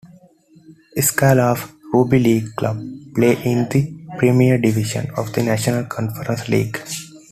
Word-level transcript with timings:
Skirlaugh 0.99 1.59
rugby 1.93 2.17
league 2.17 2.55
club, 2.55 2.79
play 3.13 3.37
in 3.43 3.69
the 3.69 3.93
Premier 4.17 4.57
Division 4.57 5.11
of 5.15 5.31
the 5.33 5.43
National 5.43 5.85
Conference 5.85 6.47
League. 6.47 6.79